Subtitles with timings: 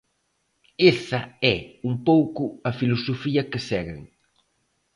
[0.93, 1.21] Esa
[1.53, 1.55] é,
[1.89, 4.01] un pouco, a filosofía que seguen.